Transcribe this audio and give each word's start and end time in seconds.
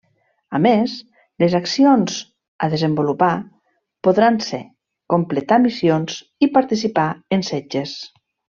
A 0.59 0.59
més, 0.65 0.93
les 1.43 1.55
accions 1.59 2.15
a 2.67 2.69
desenvolupar 2.71 3.29
podran 4.09 4.41
ser: 4.47 4.61
completar 5.17 5.61
missions 5.69 6.17
i 6.47 6.51
participar 6.59 7.07
en 7.39 7.47
setges. 7.53 7.95